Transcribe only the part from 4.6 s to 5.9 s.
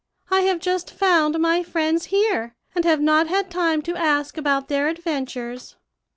their adventures.'